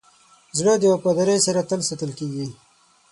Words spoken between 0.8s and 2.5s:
وفادارۍ سره تل ساتل کېږي.